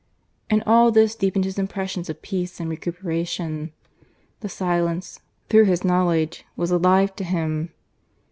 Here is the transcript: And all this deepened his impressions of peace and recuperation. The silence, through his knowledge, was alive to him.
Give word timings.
And 0.49 0.63
all 0.65 0.89
this 0.91 1.13
deepened 1.15 1.45
his 1.45 1.59
impressions 1.59 2.09
of 2.09 2.23
peace 2.23 2.59
and 2.59 2.67
recuperation. 2.71 3.71
The 4.39 4.49
silence, 4.49 5.19
through 5.49 5.65
his 5.65 5.83
knowledge, 5.83 6.43
was 6.55 6.71
alive 6.71 7.15
to 7.17 7.23
him. 7.23 7.69